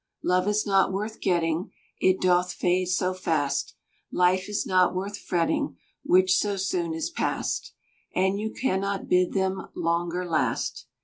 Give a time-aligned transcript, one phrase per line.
[0.23, 3.75] Love is not worth getting, It doth fade so fast.
[4.11, 7.73] Life is not worth fretting Which so soon is past;
[8.15, 10.87] And you cannot Bid them longer last.